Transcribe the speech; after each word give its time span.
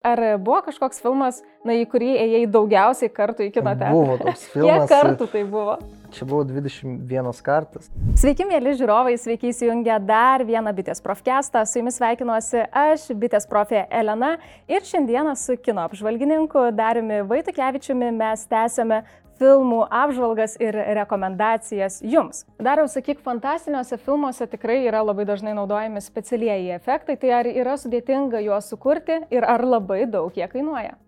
Ar 0.00 0.38
buvo 0.38 0.62
kažkoks 0.64 0.96
filmas, 1.04 1.42
na, 1.60 1.74
į 1.76 1.82
kurį 1.92 2.14
ėjai 2.16 2.46
daugiausiai 2.48 3.10
kartų 3.12 3.44
į 3.44 3.50
kino 3.52 3.74
teatrą? 3.74 3.90
Buvo 3.92 4.14
toks 4.22 4.46
filmas. 4.54 4.86
Kiek 4.86 4.92
kartų 4.94 5.26
tai 5.28 5.42
buvo? 5.44 5.74
Čia 6.16 6.24
buvo 6.30 6.46
21 6.48 7.42
kartas. 7.44 7.90
Sveiki, 8.16 8.46
mėly 8.48 8.72
žiūrovai, 8.80 9.12
sveiki 9.20 9.50
įsijungę 9.52 9.98
dar 10.08 10.40
vieną 10.48 10.72
bitės 10.78 11.04
profkestą. 11.04 11.66
Su 11.68 11.82
jumis 11.82 12.00
sveikinuosi 12.00 12.64
aš, 12.72 13.10
bitės 13.12 13.44
profė 13.50 13.84
Elena. 13.92 14.38
Ir 14.72 14.88
šiandieną 14.88 15.36
su 15.36 15.58
kino 15.60 15.84
apžvalgininku 15.84 16.70
Dariumi 16.80 17.20
Vaitukevičiumi 17.28 18.08
mes 18.16 18.48
tęsėme 18.48 19.02
filmų 19.40 19.84
apžvalgas 19.88 20.56
ir 20.60 20.76
rekomendacijas 21.00 22.00
jums. 22.04 22.44
Dariau, 22.60 22.88
sakyk, 22.92 23.22
fantastiniuose 23.24 23.96
filmuose 24.04 24.46
tikrai 24.50 24.82
yra 24.84 25.00
labai 25.04 25.24
dažnai 25.28 25.56
naudojami 25.56 26.02
specialieji 26.04 26.74
efektai, 26.76 27.16
tai 27.20 27.32
ar 27.40 27.48
yra 27.48 27.78
sudėtinga 27.80 28.42
juos 28.44 28.68
sukurti 28.72 29.22
ir 29.32 29.46
ar 29.48 29.64
labai 29.64 30.04
daug 30.10 30.36
jie 30.36 30.48
kainuoja? 30.50 30.98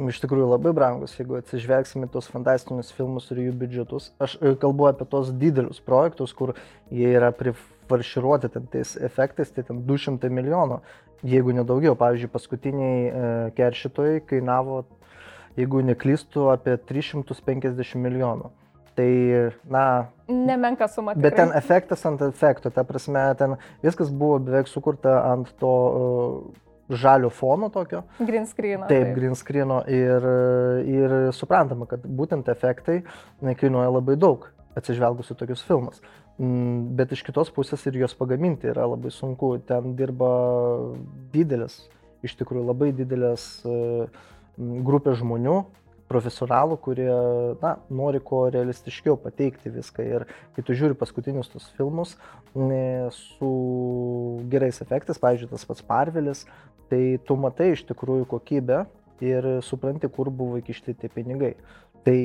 Iš 0.00 0.22
tikrųjų 0.22 0.48
labai 0.48 0.72
brangus, 0.74 1.12
jeigu 1.18 1.36
atsižvelgsime 1.38 2.08
tos 2.10 2.26
fantastinius 2.32 2.90
filmus 2.96 3.28
ir 3.30 3.42
jų 3.44 3.52
biudžetus. 3.60 4.08
Aš 4.22 4.38
e, 4.40 4.54
kalbu 4.58 4.88
apie 4.88 5.06
tos 5.10 5.30
didelius 5.36 5.82
projektus, 5.84 6.32
kur 6.34 6.54
jie 6.90 7.12
yra 7.12 7.28
prifarširuoti 7.36 8.50
ten 8.54 8.66
tais 8.72 8.96
efektais, 8.96 9.52
tai 9.52 9.66
ten 9.68 9.82
200 9.86 10.32
milijonų, 10.32 10.80
jeigu 11.28 11.54
nedaugiau. 11.58 11.94
Pavyzdžiui, 12.00 12.32
paskutiniai 12.32 12.96
e, 13.04 13.30
keršytojai 13.58 14.24
kainavo 14.32 14.82
jeigu 15.58 15.82
neklystu, 15.84 16.48
apie 16.52 16.76
350 16.88 18.00
milijonų. 18.02 18.50
Tai, 18.96 19.12
na. 19.72 19.84
Nemenka 20.28 20.88
suma. 20.88 21.14
Tikrai. 21.14 21.24
Bet 21.24 21.38
ten 21.40 21.52
efektas 21.56 22.02
ant 22.08 22.20
efekto, 22.26 22.70
ta 22.70 22.84
prasme, 22.84 23.22
ten 23.40 23.56
viskas 23.84 24.10
buvo 24.12 24.36
beveik 24.44 24.68
sukurta 24.68 25.14
ant 25.30 25.48
to 25.60 25.70
uh, 25.72 26.62
žalio 26.92 27.30
fono 27.32 27.70
tokio. 27.72 28.02
Green 28.18 28.46
screen. 28.46 28.84
Taip, 28.84 28.90
taip, 28.90 29.14
green 29.16 29.36
screen. 29.38 29.72
Ir, 29.88 30.26
ir 30.88 31.14
suprantama, 31.36 31.88
kad 31.88 32.04
būtent 32.04 32.50
efektai 32.52 33.00
kainuoja 33.40 33.94
labai 33.94 34.18
daug, 34.20 34.44
atsižvelgus 34.76 35.32
į 35.32 35.38
tokius 35.40 35.64
filmus. 35.68 36.02
Mm, 36.40 36.92
bet 36.98 37.12
iš 37.12 37.24
kitos 37.26 37.52
pusės 37.54 37.84
ir 37.88 37.96
juos 38.00 38.16
pagaminti 38.18 38.70
yra 38.72 38.86
labai 38.88 39.12
sunku. 39.14 39.54
Ten 39.68 39.96
dirba 39.96 40.32
didelis, 41.32 41.78
iš 42.24 42.36
tikrųjų 42.40 42.68
labai 42.68 42.92
didelis 42.96 43.46
uh, 43.64 44.04
grupė 44.58 45.14
žmonių, 45.18 45.60
profesionalų, 46.12 46.76
kurie 46.82 47.10
na, 47.62 47.76
nori 47.92 48.20
kuo 48.24 48.44
realistiškiau 48.52 49.16
pateikti 49.20 49.72
viską. 49.72 50.04
Ir 50.04 50.26
kai 50.56 50.64
tu 50.66 50.76
žiūri 50.76 50.98
paskutinius 50.98 51.50
tos 51.52 51.70
filmus 51.78 52.16
su 53.16 53.52
gerais 54.52 54.82
efektais, 54.84 55.20
pavyzdžiui, 55.22 55.52
tas 55.54 55.64
pats 55.68 55.86
Marvelis, 55.88 56.44
tai 56.92 57.16
tu 57.24 57.38
matai 57.40 57.72
iš 57.72 57.86
tikrųjų 57.88 58.28
kokybę 58.34 58.82
ir 59.24 59.48
supranti, 59.64 60.10
kur 60.12 60.28
buvo 60.34 60.58
įkišti 60.60 60.98
tie 61.00 61.08
pinigai. 61.12 61.54
Tai 62.02 62.16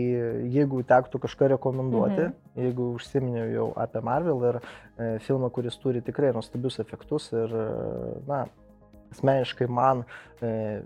jeigu 0.50 0.82
tektų 0.90 1.20
kažką 1.22 1.52
rekomenduoti, 1.54 2.24
mhm. 2.32 2.62
jeigu 2.64 2.92
užsiminiau 2.98 3.50
jau 3.54 3.68
apie 3.78 4.02
Marvel 4.02 4.42
ir 4.50 4.58
e, 4.58 5.10
filmą, 5.22 5.52
kuris 5.54 5.78
turi 5.78 6.02
tikrai 6.02 6.32
nuostabius 6.34 6.80
efektus 6.82 7.30
ir, 7.38 7.54
na, 8.28 8.48
asmeniškai 9.14 9.70
man 9.70 10.02
e, 10.42 10.82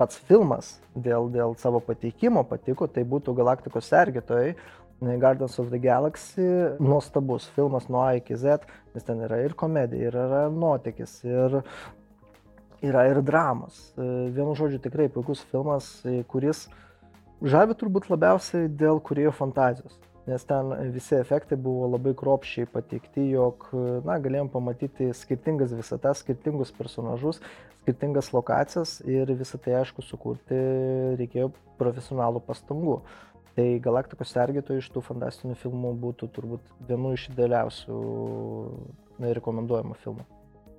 pats 0.00 0.16
filmas 0.28 0.78
dėl, 0.96 1.28
dėl 1.32 1.54
savo 1.60 1.82
pateikimo 1.84 2.42
patiko, 2.48 2.88
tai 2.88 3.04
būtų 3.04 3.36
Galaktikos 3.36 3.92
sergėtojai. 3.92 4.54
Guardians 5.00 5.56
of 5.58 5.70
the 5.72 5.78
Galaxy 5.80 6.44
nuostabus 6.76 7.46
filmas 7.56 7.86
nuo 7.88 8.02
A 8.04 8.18
iki 8.18 8.36
Z, 8.36 8.66
nes 8.92 9.06
ten 9.06 9.22
yra 9.24 9.38
ir 9.40 9.54
komedija, 9.56 10.10
ir 10.10 10.18
yra 10.26 10.42
nuotykis, 10.52 11.14
ir 11.24 11.56
yra 12.84 13.06
ir 13.08 13.22
dramos. 13.24 13.78
Vienu 13.96 14.52
žodžiu, 14.58 14.80
tikrai 14.84 15.08
puikus 15.12 15.40
filmas, 15.48 15.88
kuris 16.28 16.66
žavi 17.40 17.76
turbūt 17.80 18.10
labiausiai 18.12 18.68
dėl 18.68 19.00
kurėjo 19.00 19.32
fantazijos. 19.36 19.96
Nes 20.28 20.44
ten 20.44 20.74
visi 20.92 21.16
efektai 21.16 21.56
buvo 21.56 21.88
labai 21.94 22.12
kropščiai 22.18 22.68
pateikti, 22.70 23.30
jog 23.32 23.64
na, 24.04 24.18
galėjom 24.20 24.50
pamatyti 24.52 25.08
skirtingas 25.16 25.72
visatas, 25.72 26.20
skirtingus 26.20 26.72
personažus, 26.76 27.40
skirtingas 27.80 28.28
lokacijas 28.34 28.98
ir 29.08 29.32
visą 29.38 29.58
tai 29.64 29.78
aišku 29.80 30.04
sukurti 30.04 30.58
reikėjo 31.20 31.50
profesionalų 31.80 32.44
pastangų. 32.44 33.00
Tai 33.56 33.66
Galaktikos 33.82 34.30
sergėtojų 34.36 34.80
iš 34.80 34.90
tų 34.94 35.02
fantastinių 35.08 35.56
filmų 35.58 35.94
būtų 36.04 36.28
turbūt 36.36 36.68
vienu 36.88 37.14
iš 37.16 37.26
idealiausių 37.32 37.96
rekomenduojamų 39.20 39.96
filmų. 40.04 40.26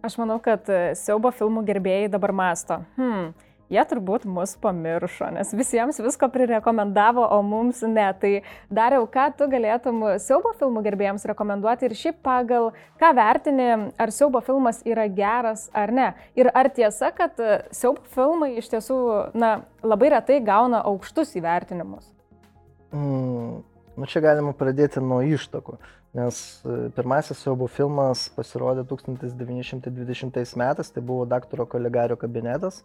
Aš 0.02 0.16
manau, 0.18 0.40
kad 0.42 0.66
siaubo 0.98 1.30
filmų 1.36 1.62
gerbėjai 1.68 2.08
dabar 2.10 2.32
masto. 2.34 2.80
Hmm, 2.96 3.34
jie 3.72 3.84
turbūt 3.88 4.26
mus 4.30 4.54
pamiršo, 4.62 5.30
nes 5.36 5.54
visiems 5.56 6.00
visko 6.04 6.30
prirekomendavo, 6.32 7.24
o 7.24 7.40
mums 7.46 7.82
ne. 7.88 8.08
Tai 8.22 8.34
dariau, 8.74 9.08
ką 9.10 9.30
tu 9.40 9.48
galėtum 9.52 10.04
siaubo 10.22 10.54
filmų 10.60 10.84
gerbėjams 10.88 11.26
rekomenduoti 11.32 11.88
ir 11.88 11.98
šiaip 11.98 12.22
pagal 12.26 12.72
ką 13.02 13.14
vertini, 13.18 13.70
ar 13.96 14.14
siaubo 14.14 14.44
filmas 14.46 14.84
yra 14.88 15.08
geras 15.08 15.70
ar 15.74 15.94
ne. 15.96 16.12
Ir 16.36 16.52
ar 16.54 16.72
tiesa, 16.74 17.14
kad 17.16 17.40
siaubo 17.72 18.04
filmai 18.16 18.54
iš 18.62 18.72
tiesų 18.76 19.02
na, 19.34 19.62
labai 19.84 20.12
retai 20.16 20.42
gauna 20.46 20.84
aukštus 20.92 21.36
įvertinimus? 21.40 22.12
Mm, 22.92 23.62
nu 24.02 24.10
čia 24.10 24.24
galima 24.26 24.52
pradėti 24.58 25.04
nuo 25.06 25.22
ištakų. 25.22 25.78
Nes 26.18 26.42
e, 26.66 26.90
pirmasis 26.98 27.40
siaubo 27.40 27.70
filmas 27.72 28.26
pasirodė 28.36 28.84
1920 28.90 30.58
metais, 30.60 30.92
tai 30.92 31.04
buvo 31.06 31.24
daktaro 31.30 31.70
Kolegario 31.70 32.18
kabinetas, 32.20 32.82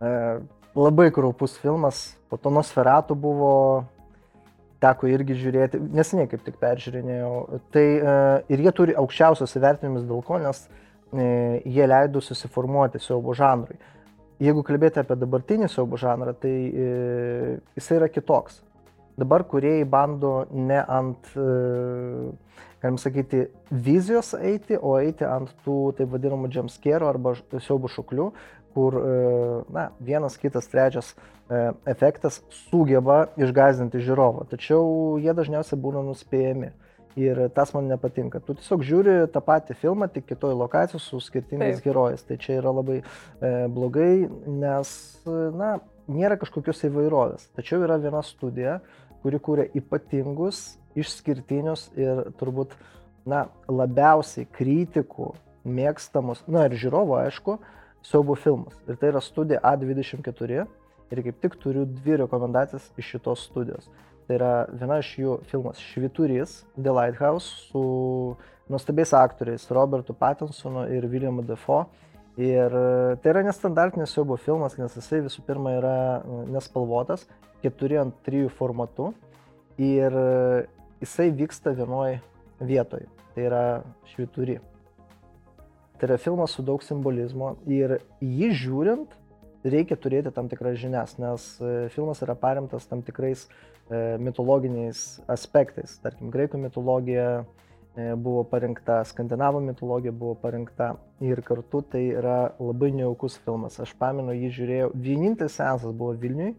E, 0.00 0.40
labai 0.74 1.10
kraupus 1.10 1.56
filmas, 1.58 2.12
po 2.30 2.38
to 2.38 2.52
Nosferatų 2.54 3.16
buvo, 3.18 3.52
teko 4.82 5.08
irgi 5.10 5.34
žiūrėti, 5.40 5.80
neseniai 5.94 6.30
kaip 6.30 6.44
tik 6.46 6.58
peržiūrinėjau. 6.62 7.32
Tai 7.74 7.84
e, 7.84 8.18
ir 8.54 8.62
jie 8.66 8.74
turi 8.74 8.96
aukščiausios 8.98 9.56
įvertinimus 9.58 10.06
dėl 10.06 10.22
ko, 10.26 10.38
nes 10.42 10.66
jie 11.08 11.86
leido 11.88 12.20
susiformuoti 12.20 13.00
siaubo 13.00 13.32
žanrui. 13.32 13.78
Jeigu 14.44 14.60
kalbėti 14.62 15.00
apie 15.00 15.16
dabartinį 15.18 15.70
siaubo 15.72 15.96
žanrą, 15.98 16.34
tai 16.36 16.52
jisai 16.52 17.96
yra 17.96 18.10
kitoks. 18.12 18.60
Dabar 19.18 19.42
kuriejai 19.50 19.86
bando 19.88 20.32
ne 20.54 20.78
ant, 20.78 21.32
galim 22.82 22.98
sakyti, 23.02 23.48
vizijos 23.70 24.34
eiti, 24.38 24.78
o 24.78 24.94
eiti 25.00 25.26
ant 25.26 25.50
tų 25.64 25.78
taip 25.98 26.12
vadinamų 26.14 26.52
jumpscare 26.54 27.08
arba 27.08 27.34
siaubo 27.58 27.90
šuklių, 27.90 28.30
kur 28.78 28.98
e, 29.00 29.14
na, 29.74 29.88
vienas, 29.98 30.36
kitas, 30.38 30.68
trečias 30.70 31.14
e, 31.14 31.70
efektas 31.90 32.42
sugeba 32.68 33.24
išgazdinti 33.40 34.02
žiūrovą, 34.06 34.46
tačiau 34.52 35.16
jie 35.22 35.34
dažniausiai 35.34 35.80
būna 35.82 36.04
nuspėjami. 36.06 36.74
Ir 37.18 37.38
tas 37.50 37.72
man 37.74 37.88
nepatinka. 37.90 38.38
Tu 38.46 38.54
tiesiog 38.60 38.82
žiūri 38.86 39.14
tą 39.34 39.40
patį 39.42 39.74
filmą, 39.80 40.06
tik 40.12 40.28
kitoj 40.28 40.52
lokacijos 40.54 41.02
su 41.08 41.18
skirtingais 41.24 41.80
Taip. 41.80 41.88
herojais. 41.88 42.22
Tai 42.22 42.36
čia 42.38 42.60
yra 42.60 42.70
labai 42.76 43.00
e, 43.00 43.50
blogai, 43.74 44.28
nes 44.46 44.92
na, 45.26 45.72
nėra 46.06 46.36
kažkokios 46.38 46.84
įvairovės. 46.86 47.48
Tačiau 47.58 47.82
yra 47.88 47.98
viena 47.98 48.22
studija, 48.22 48.76
kuri 49.22 49.40
kūrė 49.42 49.68
ypatingus, 49.78 50.78
išskirtinius 50.98 51.88
ir 51.98 52.28
turbūt 52.40 52.74
na, 53.28 53.46
labiausiai 53.68 54.48
kritikų 54.54 55.32
mėgstamus, 55.68 56.44
na 56.48 56.66
ir 56.68 56.76
žiūrovų 56.80 57.18
aišku, 57.22 57.58
siaubo 58.06 58.36
filmas. 58.38 58.76
Ir 58.88 58.98
tai 59.00 59.12
yra 59.12 59.22
studija 59.24 59.60
A24. 59.66 60.66
Ir 61.08 61.22
kaip 61.24 61.38
tik 61.40 61.56
turiu 61.62 61.86
dvi 61.88 62.18
rekomendacijas 62.20 62.90
iš 63.00 63.14
šitos 63.14 63.46
studijos. 63.48 63.88
Tai 64.28 64.36
yra 64.36 64.52
viena 64.68 64.98
iš 65.00 65.14
jų 65.16 65.36
filmas 65.48 65.80
Šviturys, 65.80 66.58
The 66.76 66.92
Lighthouse, 66.92 67.70
su 67.70 68.36
nuostabiais 68.68 69.14
aktoriais 69.16 69.64
Robertu 69.72 70.12
Pattinsonu 70.12 70.84
ir 70.92 71.06
Williamu 71.08 71.46
Defoe. 71.48 71.86
Ir 72.38 72.70
e, 72.70 73.16
tai 73.18 73.32
yra 73.32 73.42
nestandartinis 73.42 74.12
siaubo 74.14 74.36
filmas, 74.38 74.76
nes 74.78 74.94
jisai 74.94 75.24
visų 75.24 75.42
pirma 75.42 75.72
yra 75.74 75.94
e, 76.22 76.42
nespalvotas, 76.54 77.24
4 77.64 77.98
ant 77.98 78.20
3 78.28 78.46
formatu. 78.54 79.10
Ir 79.82 80.14
e, 80.14 80.66
jisai 81.02 81.32
vyksta 81.34 81.74
vienoje 81.74 82.20
vietoje. 82.62 83.08
Tai 83.34 83.46
yra 83.48 83.62
Švituri. 84.12 84.60
Tai 85.98 86.06
yra 86.06 86.20
filmas 86.22 86.54
su 86.54 86.62
daug 86.62 86.84
simbolizmo 86.86 87.56
ir 87.66 87.98
jį 88.22 88.52
žiūrint 88.54 89.18
reikia 89.66 89.98
turėti 89.98 90.30
tam 90.30 90.46
tikras 90.46 90.78
žinias, 90.78 91.16
nes 91.18 91.46
filmas 91.90 92.22
yra 92.22 92.36
paremtas 92.38 92.86
tam 92.86 93.02
tikrais 93.02 93.48
mitologiniais 94.22 95.18
aspektais. 95.26 95.96
Tarkim, 96.04 96.30
graikų 96.30 96.60
mitologija 96.62 97.42
buvo 97.96 98.44
parinkta, 98.46 99.00
skandinavų 99.08 99.62
mitologija 99.70 100.12
buvo 100.14 100.36
parinkta 100.38 100.92
ir 101.24 101.40
kartu 101.46 101.82
tai 101.94 102.04
yra 102.12 102.52
labai 102.58 102.92
nejaukus 102.94 103.38
filmas. 103.44 103.80
Aš 103.82 103.94
pamenu, 103.98 104.34
jį 104.36 104.52
žiūrėjau, 104.58 104.90
vienintelis 104.94 105.56
seansas 105.58 105.94
buvo 105.94 106.12
Vilniui, 106.18 106.52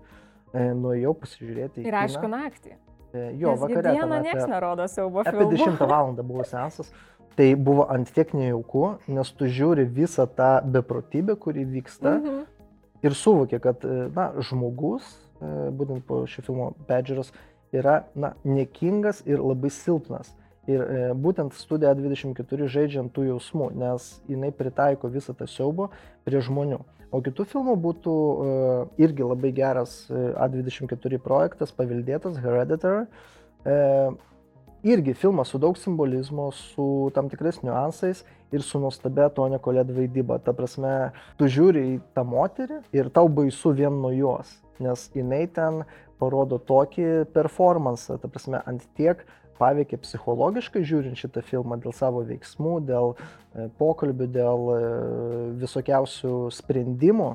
nuėjau 0.54 1.14
pasižiūrėti. 1.22 1.86
Ir 1.88 2.00
aišku, 2.02 2.28
naktį. 2.32 2.76
Jo, 3.14 3.56
Nes 3.56 3.62
vakarė. 3.64 3.94
Dieną 3.96 4.20
niekas 4.22 4.50
nerodo 4.52 4.86
siaubo 4.92 5.24
filmų. 5.26 5.48
Apie 5.48 5.64
10 5.64 5.80
val. 5.90 6.12
buvo 6.20 6.44
seansas 6.46 6.92
tai 7.40 7.56
buvo 7.56 7.86
ant 7.88 8.10
tiek 8.12 8.34
nejauku, 8.36 8.98
nes 9.08 9.30
tu 9.40 9.48
žiūri 9.48 9.86
visą 9.88 10.26
tą 10.28 10.60
beprotybę, 10.76 11.38
kuri 11.40 11.64
vyksta. 11.66 12.18
Mhm. 12.20 12.48
ir 13.00 13.14
suvokė, 13.16 13.62
kad 13.64 13.84
na, 14.12 14.26
žmogus, 14.44 15.06
būtent 15.40 16.04
po 16.04 16.26
šio 16.28 16.42
filmo 16.44 16.66
peržiūros, 16.90 17.30
yra 17.72 18.02
na, 18.12 18.34
nekingas 18.44 19.22
ir 19.24 19.40
labai 19.40 19.72
silpnas. 19.72 20.34
Ir 20.70 20.86
e, 20.86 21.02
būtent 21.18 21.56
studija 21.58 21.96
24 21.98 22.70
žaidžiant 22.70 23.14
tų 23.16 23.30
jausmų, 23.32 23.72
nes 23.80 24.10
jinai 24.30 24.52
pritaiko 24.54 25.10
visą 25.10 25.34
tą 25.38 25.48
siaubą 25.50 25.90
prie 26.28 26.42
žmonių. 26.46 26.84
O 27.10 27.24
kitų 27.26 27.46
filmų 27.50 27.74
būtų 27.82 28.14
e, 28.14 28.50
irgi 29.02 29.26
labai 29.26 29.50
geras 29.56 30.04
e, 30.14 30.28
A24 30.38 31.18
projektas, 31.26 31.74
paveldėtas, 31.74 32.38
Hereditary. 32.44 33.08
E, 33.66 33.78
irgi 34.86 35.16
filmas 35.18 35.50
su 35.50 35.60
daug 35.62 35.78
simbolizmo, 35.82 36.52
su 36.54 37.10
tam 37.16 37.32
tikrais 37.32 37.64
niuansais 37.66 38.22
ir 38.54 38.62
su 38.66 38.82
nuostabia 38.82 39.32
Tonė 39.34 39.58
Kolėd 39.62 39.90
vaidyba. 39.96 40.38
Ta 40.46 40.54
prasme, 40.54 41.10
tu 41.42 41.50
žiūri 41.50 41.86
į 41.96 41.98
tą 42.14 42.28
moterį 42.30 42.84
ir 42.94 43.10
tau 43.16 43.26
baisu 43.26 43.74
vien 43.74 43.98
nuo 44.04 44.14
jos, 44.14 44.54
nes 44.78 45.10
jinai 45.18 45.48
ten 45.50 45.84
parodo 46.22 46.60
tokį 46.62 47.26
performansą, 47.34 48.20
ta 48.22 48.30
prasme, 48.30 48.62
ant 48.70 48.86
tiek 49.00 49.26
paveikė 49.60 50.00
psichologiškai 50.04 50.84
žiūrint 50.88 51.20
šitą 51.20 51.44
filmą 51.46 51.80
dėl 51.84 51.96
savo 51.96 52.24
veiksmų, 52.28 52.76
dėl 52.88 53.14
e, 53.16 53.68
pokalbių, 53.80 54.30
dėl 54.36 54.72
e, 54.76 54.80
visokiausių 55.64 56.36
sprendimų, 56.56 57.34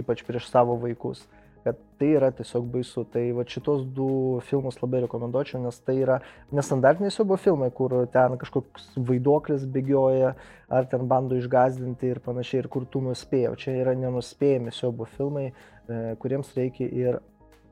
ypač 0.00 0.24
prieš 0.26 0.50
savo 0.50 0.76
vaikus, 0.82 1.24
kad 1.64 1.78
tai 1.98 2.10
yra 2.18 2.30
tiesiog 2.36 2.66
baisu. 2.74 3.06
Tai 3.10 3.22
va 3.38 3.46
šitos 3.48 3.84
du 3.96 4.08
filmus 4.48 4.76
labai 4.82 5.04
rekomenduočiau, 5.06 5.62
nes 5.64 5.78
tai 5.86 5.96
yra 6.02 6.20
nestandartiniai 6.54 7.14
siaubo 7.14 7.38
filmai, 7.40 7.70
kur 7.74 7.96
ten 8.12 8.36
kažkoks 8.40 8.92
vaiduoklis 9.08 9.64
bėgioja, 9.74 10.34
ar 10.68 10.90
ten 10.90 11.06
bando 11.08 11.38
išgazdinti 11.40 12.12
ir 12.12 12.20
panašiai, 12.24 12.64
ir 12.64 12.72
kur 12.72 12.88
tu 12.90 13.02
nuspėjai. 13.04 13.54
Čia 13.60 13.78
yra 13.84 13.96
nenuspėjami 13.98 14.74
siaubo 14.74 15.08
filmai, 15.16 15.50
e, 15.50 16.02
kuriems 16.20 16.52
reikia 16.58 16.90
ir 16.90 17.22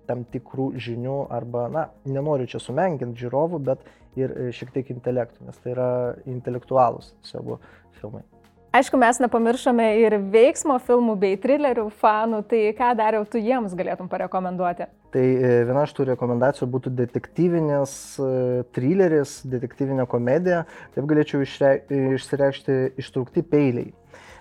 tam 0.08 0.25
tikrų 0.28 0.72
žinių 0.82 1.19
arba, 1.32 1.66
na, 1.72 1.87
nenoriu 2.08 2.49
čia 2.50 2.60
sumenkinti 2.62 3.25
žiūrovų, 3.25 3.62
bet 3.70 3.87
ir 4.19 4.34
e, 4.34 4.50
šiek 4.54 4.72
tiek 4.75 4.93
intelektų, 4.94 5.46
nes 5.49 5.58
tai 5.62 5.75
yra 5.76 5.88
intelektualūs 6.28 7.12
savo 7.26 7.60
filmai. 8.00 8.25
Aišku, 8.72 8.96
mes 8.96 9.19
nepamiršome 9.20 9.84
ir 10.00 10.14
veiksmo 10.32 10.78
filmų 10.81 11.19
bei 11.20 11.37
trilerių 11.37 11.90
fanų, 12.00 12.38
tai 12.49 12.60
ką 12.76 12.94
dariau 12.96 13.26
tu 13.28 13.37
jiems 13.37 13.75
galėtum 13.76 14.08
parekomenduoti? 14.08 14.87
Tai 15.12 15.25
e, 15.28 15.50
viena 15.69 15.82
iš 15.84 15.93
tų 15.93 16.06
rekomendacijų 16.14 16.70
būtų 16.72 16.94
detektyvinės 17.02 17.96
e, 18.16 18.31
trileris, 18.72 19.43
detektyvinė 19.52 20.06
komedija, 20.08 20.62
taip 20.94 21.08
galėčiau 21.10 21.44
išreikšti 21.44 22.78
ištraukti 23.02 23.44
peiliai. 23.44 23.93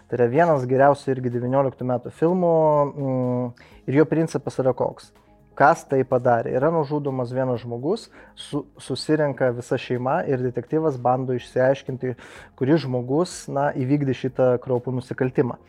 Tai 0.08 0.20
yra 0.20 0.30
vienas 0.32 0.64
geriausių 0.68 1.12
irgi 1.12 1.34
19 1.36 1.84
metų 1.92 2.16
filmų 2.16 2.56
mm, 2.88 3.68
ir 3.92 4.00
jo 4.00 4.08
principas 4.08 4.60
yra 4.64 4.72
koks 4.72 5.12
kas 5.58 5.84
tai 5.90 6.02
padarė. 6.08 6.54
Yra 6.58 6.72
nužudomas 6.74 7.34
vienas 7.36 7.62
žmogus, 7.64 8.08
su, 8.36 8.64
susirenka 8.82 9.52
visa 9.56 9.78
šeima 9.80 10.22
ir 10.30 10.44
detektyvas 10.44 10.98
bando 11.02 11.36
išsiaiškinti, 11.38 12.16
kuris 12.60 12.84
žmogus 12.86 13.46
na, 13.52 13.70
įvykdė 13.78 14.18
šitą 14.18 14.52
kraupų 14.64 14.96
nusikaltimą. 15.00 15.60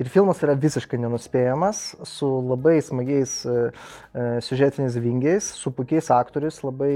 Ir 0.00 0.08
filmas 0.08 0.40
yra 0.42 0.54
visiškai 0.56 0.98
nenuspėjamas, 1.02 1.82
su 2.08 2.26
labai 2.48 2.78
smagiais 2.82 3.34
e, 3.44 3.56
e 4.16 4.24
siužetiniais 4.42 4.96
vingiais, 5.04 5.50
su 5.52 5.70
puikiais 5.76 6.08
aktoriais, 6.14 6.62
labai 6.64 6.94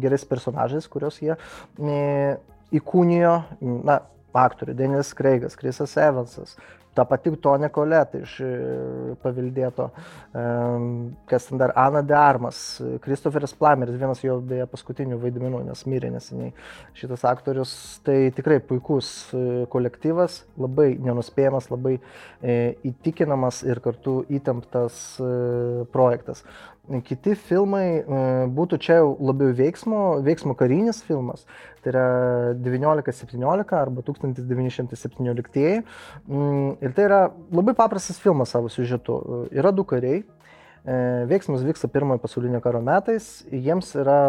gerais 0.00 0.24
personažais, 0.30 0.86
kuriuos 0.88 1.18
jie 1.20 1.34
e, 1.34 1.98
įkūnijo, 2.78 3.34
na, 3.90 3.98
aktoriai, 4.34 4.78
Denis 4.78 5.12
Kreigas, 5.14 5.58
Krisas 5.58 5.96
Evansas, 6.00 6.54
Ta 6.94 7.04
pati 7.10 7.32
Tonė 7.42 7.70
Koleta 7.74 8.20
iš 8.22 8.36
e, 8.44 8.48
paveldėto, 9.22 9.88
kas 11.30 11.48
ten 11.48 11.58
dar 11.58 11.72
Ana 11.78 12.04
de 12.06 12.14
Armas, 12.14 12.58
Kristoferis 13.02 13.54
Plameris, 13.58 13.98
vienas 13.98 14.22
jo 14.22 14.36
beje 14.44 14.66
paskutinių 14.70 15.18
vaidmenų, 15.22 15.64
nes 15.66 15.84
mirė 15.90 16.12
neseniai 16.14 16.52
šitas 16.94 17.24
aktorius. 17.26 17.74
Tai 18.06 18.16
tikrai 18.36 18.60
puikus 18.62 19.10
e, 19.34 19.64
kolektyvas, 19.72 20.42
labai 20.60 20.92
nenuspėjamas, 21.02 21.70
labai 21.72 21.96
e, 21.98 22.58
įtikinamas 22.92 23.64
ir 23.66 23.82
kartu 23.84 24.20
įtemptas 24.38 25.02
projektas. 25.94 26.44
Kiti 26.84 27.32
filmai 27.32 28.04
būtų 28.52 28.76
čia 28.84 28.98
jau 28.98 29.14
labiau 29.24 29.54
veiksmo, 29.56 30.20
veiksmo 30.24 30.52
karinis 30.58 30.98
filmas, 31.06 31.46
tai 31.80 31.94
yra 31.94 32.04
1917 32.60 33.72
arba 33.78 34.04
1917. 34.04 35.64
Mm, 36.28 36.76
ir 36.84 36.92
tai 36.92 37.06
yra 37.08 37.20
labai 37.48 37.72
paprastas 37.78 38.20
filmas 38.20 38.52
savo 38.52 38.68
siužetu. 38.68 39.16
Yra 39.56 39.72
du 39.72 39.86
kariai, 39.88 40.20
e, 40.84 40.98
veiksmas 41.32 41.64
vyksta 41.64 41.88
pirmojo 41.88 42.20
pasaulinio 42.20 42.60
karo 42.60 42.84
metais, 42.84 43.46
jiems 43.48 43.94
yra 43.96 44.20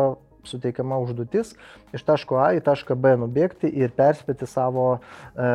suteikiama 0.48 1.02
užduotis 1.04 1.56
iš 1.96 2.04
taško 2.08 2.40
A 2.40 2.54
į 2.56 2.64
tašką 2.64 2.96
B 2.96 3.18
nubėgti 3.20 3.68
ir 3.68 3.92
perspėti 3.98 4.48
savo, 4.48 5.02
e, 5.36 5.50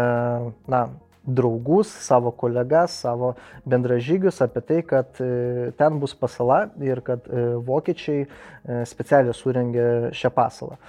na, 0.69 0.82
draugus, 1.26 1.88
savo 1.88 2.31
kolegas, 2.31 2.94
savo 3.02 3.34
bendražygius 3.64 4.40
apie 4.40 4.62
tai, 4.67 4.81
kad 4.87 5.20
e, 5.20 5.70
ten 5.78 6.00
bus 6.00 6.14
pasala 6.14 6.62
ir 6.81 7.02
kad 7.05 7.28
e, 7.28 7.44
vokiečiai 7.67 8.25
e, 8.25 8.81
specialiai 8.88 9.37
surengė 9.37 9.87
šią 10.17 10.32
pasalą. 10.34 10.81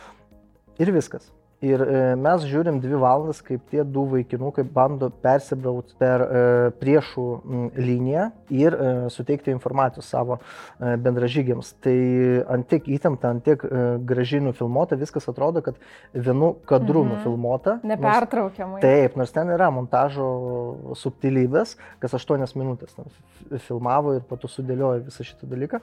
Ir 0.79 0.93
viskas. 0.95 1.27
Ir 1.61 1.81
e, 1.85 1.97
mes 2.17 2.45
žiūrim 2.49 2.79
dvi 2.81 2.97
valandas, 2.97 3.37
kaip 3.45 3.61
tie 3.69 3.83
du 3.85 4.07
vaikinukai 4.09 4.63
bando 4.65 5.11
persibrauti 5.21 5.93
per 6.01 6.23
e, 6.25 6.39
priešų 6.79 7.25
liniją 7.77 8.23
ir 8.49 8.73
e, 8.73 8.93
suteikti 9.13 9.53
informacijos 9.53 10.07
savo 10.09 10.39
bendražygiams. 10.79 11.75
Tai 11.85 11.97
antiek 12.57 12.87
įtempta, 12.97 13.29
antiek 13.35 13.65
gražiai 14.09 14.41
nufilmuota, 14.41 14.97
viskas 14.97 15.29
atrodo, 15.29 15.61
kad 15.61 15.77
vienu 16.15 16.55
kadru 16.65 17.03
mhm. 17.05 17.13
nufilmuota. 17.13 17.77
Nepertraukiamai. 17.85 18.79
Nors, 18.79 18.85
taip, 18.87 19.19
nors 19.21 19.35
ten 19.35 19.53
yra 19.53 19.69
montažo 19.73 20.31
subtilybės, 20.97 21.75
kas 22.01 22.17
8 22.17 22.57
minutės 22.57 22.97
filmavo 23.67 24.15
ir 24.17 24.25
po 24.25 24.39
to 24.41 24.49
sudėliojo 24.49 25.05
visą 25.05 25.27
šitą 25.29 25.49
dalyką. 25.51 25.81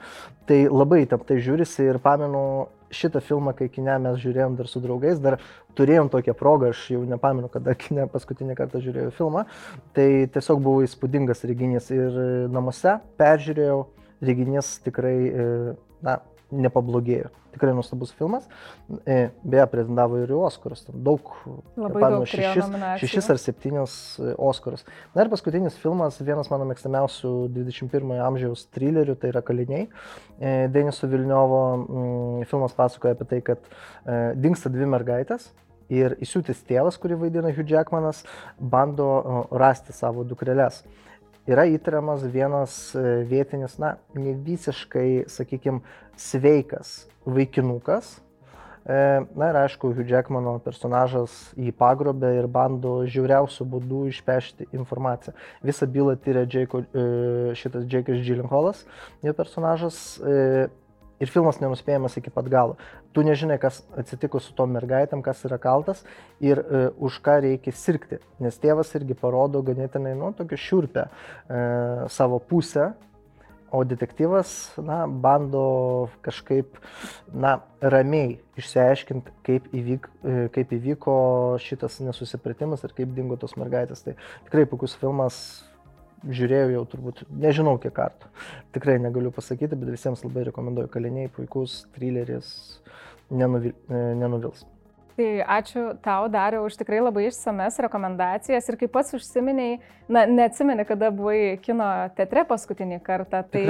Tai 0.49 0.59
labai 0.67 1.05
įtemptai 1.05 1.39
žiūrisi 1.39 1.87
ir 1.87 2.01
pamenu 2.03 2.67
šitą 2.91 3.21
filmą, 3.23 3.53
kai 3.57 3.69
kine 3.71 3.97
mes 4.01 4.17
žiūrėjom 4.21 4.57
dar 4.59 4.69
su 4.69 4.81
draugais, 4.83 5.19
dar 5.21 5.39
turėjom 5.77 6.09
tokią 6.13 6.35
progą, 6.37 6.71
aš 6.73 6.85
jau 6.95 7.03
nepamenu, 7.07 7.49
kada 7.53 7.75
kine 7.77 8.07
paskutinį 8.11 8.57
kartą 8.57 8.81
žiūrėjau 8.83 9.13
filmą, 9.17 9.45
tai 9.97 10.09
tiesiog 10.33 10.61
buvo 10.65 10.83
įspūdingas 10.87 11.45
reginys 11.49 11.91
ir 11.93 12.19
namuose 12.53 12.97
peržiūrėjau, 13.19 13.79
reginys 14.25 14.75
tikrai, 14.85 15.15
e, 15.29 15.47
na, 16.05 16.19
nepablogėjo. 16.51 17.29
Tikrai 17.53 17.73
nuostabus 17.73 18.11
filmas. 18.17 18.45
E, 19.09 19.29
beje, 19.43 19.65
pretendavo 19.71 20.19
ir 20.21 20.31
į 20.33 20.37
Oskarus. 20.47 20.83
Daug, 20.89 21.31
Labai 21.75 22.01
pamenu, 22.03 22.19
daug 22.21 22.29
šešis, 22.29 22.75
šešis 23.01 23.29
ar 23.33 23.39
septynios 23.41 23.95
e, 24.21 24.33
Oskarus. 24.49 24.85
Na 25.15 25.25
ir 25.25 25.31
paskutinis 25.33 25.77
filmas, 25.81 26.19
vienas 26.21 26.51
mano 26.53 26.67
mėgstamiausių 26.69 27.33
21 27.55 28.13
amžiaus 28.25 28.67
trilerių, 28.75 29.17
tai 29.19 29.33
yra 29.33 29.43
Kaliniai. 29.45 29.87
E, 30.37 30.53
Deniso 30.73 31.09
Vilniovo 31.09 31.63
mm, 31.79 32.45
filmas 32.51 32.77
pasakoja 32.77 33.17
apie 33.17 33.29
tai, 33.33 33.41
kad 33.51 33.73
dinksta 34.39 34.71
dvi 34.73 34.89
mergaitės. 34.89 35.49
Ir 35.89 36.13
įsiūtis 36.21 36.61
tėvas, 36.69 36.99
kurį 37.01 37.15
vaidina 37.23 37.49
Hugh 37.49 37.65
Jackmanas, 37.65 38.21
bando 38.61 39.07
rasti 39.49 39.95
savo 39.97 40.21
dukrelės 40.21 40.83
yra 41.49 41.65
įtariamas 41.69 42.23
vienas 42.29 42.79
e, 42.95 43.03
vietinis, 43.29 43.77
na, 43.81 43.97
ne 44.17 44.35
visiškai, 44.45 45.25
sakykime, 45.31 45.81
sveikas 46.19 47.07
vaikinukas. 47.25 48.17
E, 48.89 48.99
na 49.37 49.49
ir 49.51 49.59
aišku, 49.59 49.91
Hugh 49.93 50.09
Jackmano 50.09 50.55
personažas 50.63 51.33
jį 51.59 51.73
pagrobė 51.77 52.31
ir 52.39 52.49
bando 52.49 52.99
žiauriausių 53.09 53.67
būdų 53.73 54.03
išpešti 54.13 54.69
informaciją. 54.77 55.35
Visą 55.65 55.89
bylą 55.89 56.15
tyria 56.23 56.45
Džeiko, 56.49 56.83
e, 56.85 57.07
šitas 57.59 57.87
Džekas 57.89 58.21
Džilinholas, 58.23 58.85
jo 59.25 59.35
personažas 59.37 60.19
ir 61.19 61.31
filmas 61.31 61.59
nenuspėjamas 61.61 62.17
iki 62.19 62.31
pat 62.33 62.47
galo. 62.51 62.77
Tu 63.15 63.23
nežinai, 63.27 63.59
kas 63.61 63.81
atsitiko 63.99 64.41
su 64.43 64.55
tom 64.57 64.73
mergaitėm, 64.77 65.23
kas 65.25 65.43
yra 65.47 65.59
kaltas 65.61 66.03
ir 66.43 66.61
e, 66.63 66.87
už 66.97 67.19
ką 67.25 67.39
reikia 67.45 67.75
sirgti. 67.75 68.21
Nes 68.43 68.57
tėvas 68.61 68.93
irgi 68.97 69.17
parodo 69.19 69.61
ganėtinai, 69.65 70.15
nu, 70.17 70.31
tokią 70.37 70.59
šiurpę 70.63 71.05
e, 71.05 71.61
savo 72.13 72.39
pusę, 72.39 72.93
o 73.71 73.83
detektyvas, 73.85 74.73
na, 74.81 75.03
bando 75.07 76.09
kažkaip, 76.25 76.79
na, 77.33 77.59
ramiai 77.81 78.39
išsiaiškinti, 78.57 79.33
kaip, 79.45 79.67
įvyk, 79.75 80.09
e, 80.23 80.37
kaip 80.55 80.73
įvyko 80.79 81.15
šitas 81.61 81.99
nesusipratimas 82.01 82.83
ir 82.85 82.95
kaip 82.97 83.13
dingo 83.13 83.37
tos 83.39 83.53
mergaitės. 83.59 84.01
Tai 84.07 84.15
tikrai 84.47 84.65
puikus 84.69 84.97
filmas, 84.99 85.37
žiūrėjau 86.27 86.73
jau 86.73 86.83
turbūt, 86.91 87.23
nežinau 87.31 87.77
kiek 87.81 87.93
kartų. 87.95 88.31
Tikrai 88.75 88.97
negaliu 89.01 89.31
pasakyti, 89.35 89.77
bet 89.79 89.93
visiems 89.93 90.23
labai 90.25 90.47
rekomenduoju. 90.49 90.91
Kaliniai, 90.93 91.31
puikus, 91.35 91.83
trileris, 91.95 92.51
nenuvil, 93.31 93.75
e, 93.87 94.03
nenuvils. 94.19 94.65
Tai 95.19 95.41
ačiū 95.43 95.81
tau, 95.99 96.29
Dariu, 96.31 96.61
už 96.63 96.77
tikrai 96.79 97.01
labai 97.03 97.25
išsames 97.27 97.75
rekomendacijas 97.83 98.69
ir 98.71 98.77
kaip 98.79 98.93
pats 98.93 99.11
užsiminiai, 99.17 99.73
na, 100.07 100.21
neatsimeni, 100.23 100.85
kada 100.87 101.09
buvai 101.11 101.57
kino 101.59 101.87
teatre 102.15 102.45
paskutinį 102.47 103.01
kartą. 103.03 103.41
Tai 103.51 103.63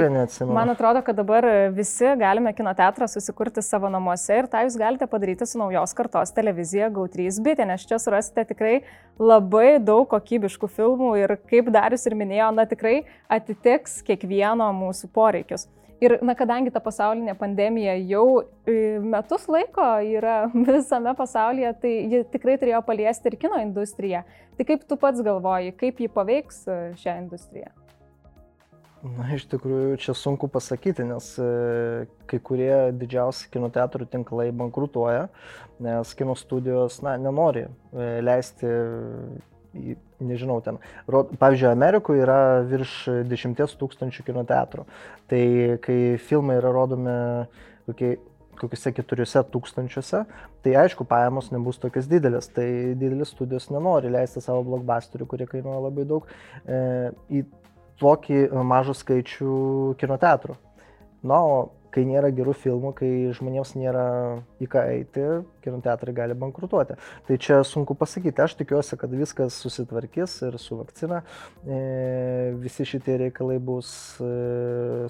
man 0.46 0.70
atrodo, 0.70 1.02
kad 1.02 1.18
dabar 1.18 1.48
visi 1.74 2.12
galime 2.20 2.52
kino 2.54 2.70
teatrą 2.78 3.08
susikurti 3.10 3.64
savo 3.66 3.90
namuose 3.90 4.38
ir 4.38 4.46
tą 4.52 4.62
jūs 4.62 4.78
galite 4.78 5.10
padaryti 5.10 5.50
su 5.50 5.58
naujos 5.58 5.96
kartos 5.98 6.30
televizija 6.38 6.86
GAU3 6.94 7.42
bitė, 7.42 7.66
nes 7.66 7.82
čia 7.82 7.98
surasite 7.98 8.46
tikrai 8.52 8.76
labai 9.18 9.80
daug 9.82 10.06
kokybiškų 10.14 10.70
filmų 10.78 11.16
ir 11.24 11.34
kaip 11.50 11.74
Darius 11.74 12.06
ir 12.06 12.14
minėjo, 12.22 12.54
na 12.54 12.70
tikrai 12.70 13.00
atitiks 13.26 14.04
kiekvieno 14.06 14.70
mūsų 14.84 15.10
poreikius. 15.18 15.66
Ir, 16.00 16.14
na, 16.24 16.32
kadangi 16.32 16.72
ta 16.72 16.80
pasaulinė 16.80 17.34
pandemija 17.36 17.92
jau 18.08 18.40
e, 18.64 18.96
metus 19.04 19.44
laiko 19.52 19.84
yra 20.00 20.46
visame 20.68 21.12
pasaulyje, 21.16 21.74
tai 21.82 21.92
ji 22.08 22.22
tikrai 22.32 22.56
turėjo 22.60 22.80
paliesti 22.86 23.28
ir 23.28 23.36
kino 23.42 23.60
industriją. 23.60 24.22
Tai 24.56 24.66
kaip 24.68 24.86
tu 24.88 24.96
pats 25.00 25.20
galvoji, 25.24 25.74
kaip 25.76 26.00
ji 26.00 26.08
paveiks 26.14 26.64
e, 26.72 26.78
šią 27.02 27.18
industriją? 27.26 27.68
Na, 29.00 29.28
iš 29.36 29.44
tikrųjų, 29.52 29.98
čia 30.00 30.16
sunku 30.16 30.48
pasakyti, 30.52 31.04
nes 31.08 31.28
e, 31.40 31.50
kai 32.28 32.40
kurie 32.48 32.72
didžiausi 32.96 33.52
kino 33.52 33.68
teatrų 33.72 34.08
tinklai 34.08 34.48
bankrutuoja, 34.56 35.28
nes 35.84 36.16
kino 36.16 36.36
studijos, 36.36 37.02
na, 37.04 37.18
nenori 37.20 37.66
leisti 38.24 38.72
nežinau, 40.20 40.58
ten, 40.64 40.80
pavyzdžiui, 41.10 41.70
Amerikoje 41.70 42.24
yra 42.24 42.40
virš 42.66 42.96
10 43.30 43.60
tūkstančių 43.80 44.26
kino 44.26 44.44
teatrų. 44.48 44.86
Tai 45.30 45.44
kai 45.84 45.98
filmai 46.22 46.58
yra 46.58 46.72
rodomi 46.74 47.14
kokie, 47.88 48.16
kokiuose 48.60 48.92
keturiuose 48.96 49.42
tūkstančiuose, 49.52 50.24
tai 50.64 50.74
aišku, 50.82 51.06
pajamos 51.08 51.50
nebus 51.54 51.80
tokios 51.80 52.08
didelės. 52.10 52.50
Tai 52.54 52.66
didelis 53.00 53.32
studijos 53.32 53.70
nenori 53.72 54.12
leisti 54.12 54.42
savo 54.44 54.64
blockbusterių, 54.68 55.28
kurie 55.30 55.48
kainuoja 55.50 55.84
labai 55.86 56.06
daug, 56.08 56.28
e, 56.66 56.80
į 57.30 57.44
tokį 58.00 58.48
mažą 58.66 58.96
skaičių 58.96 59.54
kino 60.00 60.18
teatrų. 60.20 60.56
Na, 61.20 61.40
o 61.40 61.56
kai 61.94 62.04
nėra 62.08 62.30
gerų 62.34 62.54
filmų, 62.56 62.92
kai 62.98 63.10
žmonėms 63.36 63.74
nėra 63.78 64.04
į 64.62 64.68
ką 64.70 64.84
eiti, 64.94 65.26
kino 65.64 65.80
teatrai 65.84 66.14
gali 66.16 66.36
bankrutuoti. 66.38 66.96
Tai 67.26 67.38
čia 67.42 67.60
sunku 67.66 67.96
pasakyti. 67.98 68.42
Aš 68.44 68.56
tikiuosi, 68.60 68.98
kad 69.00 69.12
viskas 69.14 69.58
susitvarkys 69.62 70.36
ir 70.48 70.58
su 70.62 70.78
vakcina 70.80 71.22
e, 71.66 71.80
visi 72.62 72.86
šitie 72.88 73.18
reikalai 73.26 73.58
bus 73.62 73.92
e, 74.22 74.30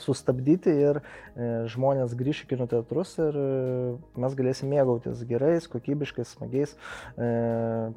sustabdyti 0.02 0.76
ir 0.86 1.00
e, 1.00 1.50
žmonės 1.72 2.16
grįš 2.18 2.44
į 2.46 2.52
kino 2.54 2.68
teatrus 2.70 3.16
ir 3.20 3.36
e, 3.36 3.48
mes 4.20 4.38
galėsim 4.38 4.72
mėgautis 4.72 5.24
gerais, 5.28 5.68
kokybiškais, 5.70 6.36
smagiais, 6.36 6.76
e, 7.16 7.30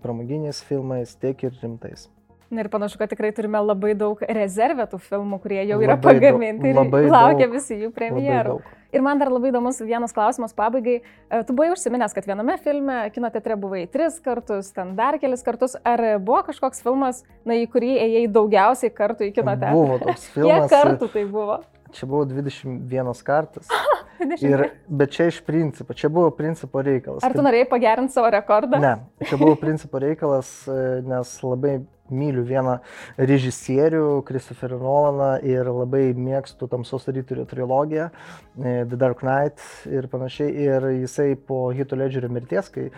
pramoginiais 0.04 0.63
filmais, 0.68 1.16
tiek 1.22 1.48
ir 1.48 1.58
rimtais. 1.62 2.10
Na 2.52 2.64
ir 2.64 2.70
panašu, 2.74 3.00
kad 3.00 3.12
tikrai 3.12 3.32
turime 3.36 3.62
labai 3.64 3.94
daug 3.98 4.20
rezervetų 4.20 5.00
filmų, 5.02 5.40
kurie 5.44 5.62
jau 5.64 5.80
yra 5.82 5.96
labai 5.96 6.16
pagaminti 6.20 6.72
ir 6.72 6.80
laukia 6.80 7.46
daug, 7.46 7.54
visi 7.56 7.80
jų 7.82 7.92
premjerų. 7.96 8.58
Ir 8.94 9.02
man 9.02 9.18
dar 9.18 9.32
labai 9.34 9.50
įdomus 9.50 9.80
vienas 9.82 10.14
klausimas 10.14 10.54
pabaigai. 10.54 11.00
E, 11.02 11.42
tu 11.48 11.56
buvai 11.58 11.72
užsiminęs, 11.74 12.14
kad 12.14 12.28
viename 12.30 12.60
filme 12.62 13.00
kino 13.16 13.32
teatre 13.34 13.58
buvai 13.58 13.88
tris 13.90 14.20
kartus, 14.22 14.70
ten 14.76 14.94
dar 15.00 15.18
kelis 15.22 15.42
kartus. 15.46 15.74
Ar 15.82 16.04
buvo 16.22 16.44
kažkoks 16.52 16.84
filmas, 16.86 17.24
na, 17.42 17.58
į 17.58 17.66
kurį 17.74 17.96
ėjai 18.04 18.28
daugiausiai 18.36 18.94
kartų 18.94 19.32
į 19.32 19.34
kino 19.40 19.56
teatrą? 19.56 19.74
Buvo 19.74 19.98
toks 20.04 20.28
filmas. 20.36 20.68
Kiek 20.70 20.76
kartų 20.76 21.10
tai 21.16 21.26
buvo? 21.32 21.64
Čia 21.94 22.10
buvo 22.10 22.28
21 22.30 23.26
kartas. 23.26 23.74
Ir, 24.24 24.68
bet 24.88 25.12
čia 25.12 25.28
iš 25.28 25.40
principo, 25.44 25.94
čia 25.98 26.08
buvo 26.14 26.30
principo 26.34 26.82
reikalas. 26.86 27.26
Ar 27.26 27.34
tu 27.36 27.44
norėjai 27.44 27.68
pagerinti 27.70 28.14
savo 28.16 28.30
rekordą? 28.32 28.80
Ne, 28.80 28.94
čia 29.26 29.40
buvo 29.42 29.58
principo 29.60 30.00
reikalas, 30.00 30.52
e, 30.70 31.02
nes 31.08 31.34
labai 31.44 31.80
myliu 32.12 32.44
vieną 32.48 32.78
režisierių, 33.18 34.24
Christopherį 34.28 34.80
Nolaną 34.82 35.30
ir 35.48 35.70
labai 35.70 36.10
mėgstu 36.18 36.68
Tamsos 36.72 37.08
ryturio 37.08 37.46
trilogiją, 37.50 38.10
e, 38.10 38.84
The 38.90 39.00
Dark 39.00 39.24
Knight 39.24 39.64
ir 39.88 40.10
panašiai. 40.12 40.52
Ir 40.66 40.90
jisai 41.04 41.36
po 41.36 41.70
Hito 41.72 41.96
Ledgerio 41.96 42.30
mirties, 42.30 42.70
kai 42.74 42.90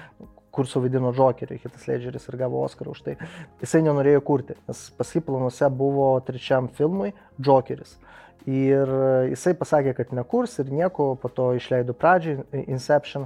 kur 0.55 0.67
suvaidino 0.69 1.11
Jokerį, 1.15 1.59
Hitas 1.59 1.87
Ledgeris 1.89 2.29
ir 2.29 2.39
gavo 2.39 2.63
Oscarą 2.63 2.95
už 2.95 3.03
tai, 3.05 3.17
jisai 3.61 3.83
nenorėjo 3.85 4.23
kurti, 4.25 4.55
nes 4.69 4.87
pas 4.95 5.11
jį 5.11 5.21
planuose 5.27 5.69
buvo 5.69 6.13
trečiam 6.25 6.69
filmui 6.71 7.11
Jokeris. 7.43 7.97
Ir 8.45 8.91
jisai 9.31 9.55
pasakė, 9.57 9.95
kad 9.97 10.11
nekurs 10.13 10.59
ir 10.61 10.69
nieko, 10.69 11.15
po 11.17 11.31
to 11.33 11.49
išleido 11.57 11.95
pradžią 11.97 12.43
Inception, 12.67 13.25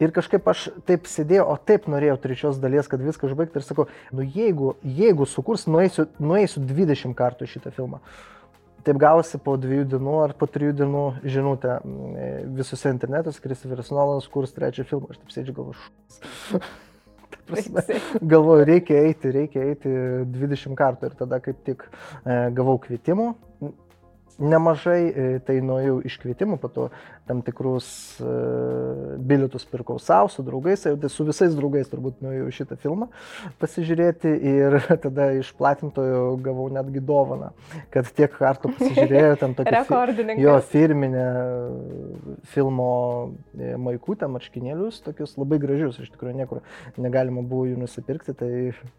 Ir 0.00 0.14
kažkaip 0.16 0.46
aš 0.48 0.68
taip 0.88 1.08
sėdėjau, 1.10 1.44
o 1.52 1.56
taip 1.60 1.86
norėjau 1.92 2.16
trečios 2.22 2.60
dalies, 2.60 2.88
kad 2.88 3.02
viską 3.04 3.28
užbaigti 3.28 3.60
ir 3.60 3.66
sakau, 3.66 3.84
nu 4.16 4.24
jeigu, 4.24 4.74
jeigu 4.80 5.26
sukurs, 5.28 5.66
nueisiu, 5.68 6.06
nueisiu 6.22 6.62
20 6.64 7.12
kartų 7.18 7.48
šitą 7.50 7.72
filmą. 7.76 8.00
Taip 8.80 8.96
gavosi 8.96 9.36
po 9.44 9.58
dviejų 9.60 9.90
dienų 9.92 10.14
ar 10.22 10.32
po 10.40 10.48
trijų 10.48 10.72
dienų 10.78 11.02
žinutę 11.28 11.74
visose 12.56 12.88
internetuose, 12.94 13.42
Kristoferis 13.44 13.92
Nolanas 13.92 14.28
kurs 14.32 14.56
trečią 14.56 14.86
filmą. 14.88 15.10
Aš 15.12 15.20
taip 15.20 15.34
sėdžiu 15.34 15.56
galvoju, 15.58 16.62
galvoju, 18.32 18.64
reikia 18.72 19.04
eiti, 19.04 19.34
reikia 19.36 19.68
eiti 19.68 19.92
20 20.32 20.80
kartų 20.80 21.10
ir 21.10 21.20
tada 21.20 21.42
kaip 21.44 21.60
tik 21.66 21.84
e, 21.84 22.40
gavau 22.56 22.78
kvietimų 22.80 23.34
nemažai, 24.38 25.00
e, 25.08 25.28
tai 25.46 25.58
nuėjau 25.64 26.00
iškvietimų, 26.08 26.60
po 26.60 26.70
to 26.72 26.86
tam 27.30 27.44
tikrus 27.46 27.86
uh, 28.24 29.14
bilietus 29.22 29.62
pirkau 29.70 30.00
savo, 30.02 30.26
su 30.32 30.42
draugais, 30.42 30.82
tai 30.82 31.10
su 31.12 31.22
visais 31.28 31.54
draugais 31.54 31.86
turbūt 31.86 32.18
nuėjau 32.24 32.48
šitą 32.56 32.78
filmą 32.82 33.06
pasižiūrėti 33.62 34.32
ir 34.50 34.78
tada 35.04 35.28
iš 35.38 35.52
platintojo 35.58 36.34
gavau 36.42 36.66
netgi 36.74 37.02
dovaną, 37.06 37.52
kad 37.94 38.10
tiek 38.16 38.34
kartų 38.34 38.72
pasižiūrėjau 38.80 39.38
tam 39.44 39.54
tokį 39.58 39.70
jo 40.44 40.56
firminę 40.72 41.28
filmo 42.50 42.90
e, 43.54 43.72
maikutę, 43.78 44.28
marškinėlius, 44.34 45.02
tokius 45.06 45.36
labai 45.38 45.60
gražius, 45.62 46.02
iš 46.02 46.10
tikrųjų 46.16 46.38
niekur 46.42 46.64
negalima 46.98 47.46
buvo 47.46 47.68
jų 47.70 47.78
nusipirkti, 47.84 48.34
tai 48.34 48.52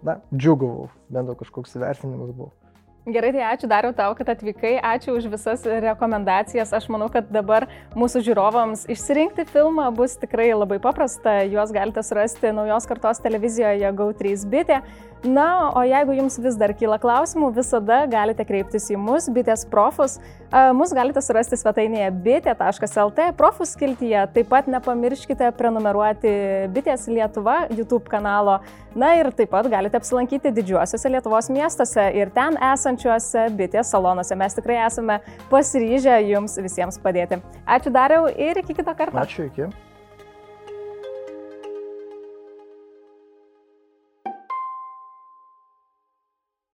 na, 0.07 0.21
džiugavau, 0.31 0.87
bent 1.11 1.31
jau 1.31 1.39
kažkoks 1.43 1.79
įvertinimas 1.79 2.31
buvo. 2.31 2.53
Gerai, 3.01 3.31
tai 3.33 3.41
ačiū 3.41 3.65
dariau 3.65 3.95
tau, 3.97 4.11
kad 4.13 4.27
atvykai, 4.29 4.75
ačiū 4.77 5.15
už 5.17 5.25
visas 5.33 5.63
rekomendacijas. 5.65 6.69
Aš 6.69 6.85
manau, 6.85 7.07
kad 7.09 7.25
dabar 7.33 7.65
mūsų 7.97 8.21
žiūrovams 8.27 8.85
išsirinkti 8.93 9.47
filmą 9.49 9.87
bus 9.97 10.13
tikrai 10.21 10.51
labai 10.53 10.77
paprasta. 10.77 11.39
Juos 11.49 11.73
galite 11.73 12.03
surasti 12.05 12.53
naujos 12.53 12.85
kartos 12.85 13.23
televizijoje 13.25 13.89
GAU3 13.97 14.45
bitė. 14.53 14.83
Na, 15.21 15.69
o 15.77 15.83
jeigu 15.85 16.15
jums 16.17 16.39
vis 16.41 16.55
dar 16.57 16.71
kyla 16.73 16.97
klausimų, 16.97 17.51
visada 17.53 17.99
galite 18.09 18.41
kreiptis 18.45 18.87
į 18.89 18.97
mus, 18.97 19.27
bitės 19.29 19.67
profus. 19.69 20.15
Mus 20.73 20.93
galite 20.97 21.21
surasti 21.21 21.59
svetainėje 21.61 22.07
bitė.lt, 22.25 23.27
profus 23.37 23.75
skiltyje. 23.75 24.23
Taip 24.33 24.49
pat 24.49 24.69
nepamirškite 24.69 25.51
prenumeruoti 25.59 26.33
bitės 26.73 27.05
Lietuva 27.09 27.67
YouTube 27.69 28.09
kanalo. 28.09 28.59
Na 28.97 29.13
ir 29.19 29.29
taip 29.37 29.53
pat 29.53 29.69
galite 29.71 30.01
apsilankyti 30.01 30.51
didžiuosiuose 30.57 31.13
Lietuvos 31.13 31.51
miestuose 31.53 32.09
ir 32.17 32.33
ten 32.33 32.57
esančiuose 32.91 33.47
bitės 33.57 33.91
salonuose. 33.91 34.35
Mes 34.35 34.55
tikrai 34.55 34.81
esame 34.85 35.19
pasiryžę 35.49 36.19
jums 36.29 36.57
visiems 36.61 36.99
padėti. 36.99 37.41
Ačiū 37.65 37.91
dariau 37.91 38.27
ir 38.27 38.57
iki 38.59 38.73
kito 38.73 38.93
karto. 38.95 39.17
Ačiū 39.17 39.47
iki. 39.47 39.69